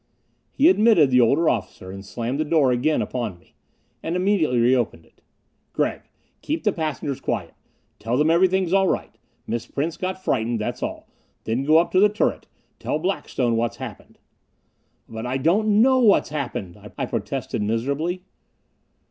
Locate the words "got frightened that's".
9.97-10.81